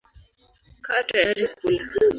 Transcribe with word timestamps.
Kaa 0.85 1.01
tayari 1.07 1.45
kula. 1.57 1.79